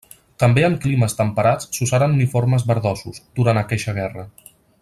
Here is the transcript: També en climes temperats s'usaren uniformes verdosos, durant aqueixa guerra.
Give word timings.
També 0.43 0.63
en 0.67 0.77
climes 0.85 1.15
temperats 1.19 1.69
s'usaren 1.77 2.17
uniformes 2.17 2.65
verdosos, 2.73 3.23
durant 3.41 3.63
aqueixa 3.65 3.99
guerra. 4.03 4.27